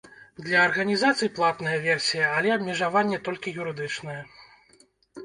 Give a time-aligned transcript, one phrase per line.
[0.45, 4.17] Для арганізацый платная версія, але абмежаванне толькі юрыдычнае.